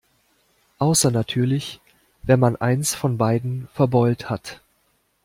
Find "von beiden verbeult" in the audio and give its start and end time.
2.95-4.31